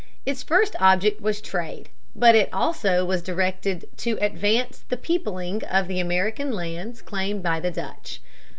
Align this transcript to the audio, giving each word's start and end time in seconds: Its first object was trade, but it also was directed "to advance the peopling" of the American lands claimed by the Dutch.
Its 0.25 0.41
first 0.41 0.75
object 0.79 1.21
was 1.21 1.41
trade, 1.41 1.89
but 2.15 2.33
it 2.33 2.49
also 2.51 3.05
was 3.05 3.21
directed 3.21 3.87
"to 3.97 4.17
advance 4.19 4.83
the 4.89 4.97
peopling" 4.97 5.63
of 5.65 5.87
the 5.87 5.99
American 5.99 6.51
lands 6.51 7.03
claimed 7.03 7.43
by 7.43 7.59
the 7.59 7.69
Dutch. 7.69 8.19